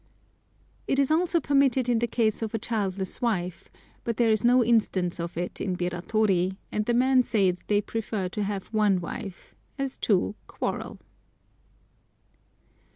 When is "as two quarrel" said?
9.77-10.97